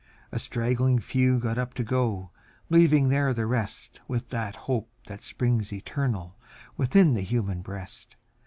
[0.31, 2.31] A straggling few got up to go,
[2.71, 6.39] leaving there the rest, With that hope which springs eternal
[6.75, 8.15] within the human breast.